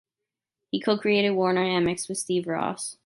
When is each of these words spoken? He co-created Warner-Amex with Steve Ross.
He 0.71 0.79
co-created 0.81 1.29
Warner-Amex 1.33 2.09
with 2.09 2.17
Steve 2.17 2.47
Ross. 2.47 2.97